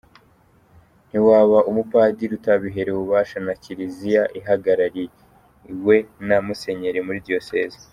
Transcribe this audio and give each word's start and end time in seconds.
Ntiwaba 1.09 1.57
umupadiri 1.69 2.33
utabiherewe 2.39 2.97
ububasha 2.99 3.37
na 3.45 3.53
Kiliziya 3.61 4.23
ihagarariwe 4.39 5.95
na 6.27 6.37
Musenyeri 6.45 7.01
muri 7.07 7.19
diyoseze. 7.27 7.79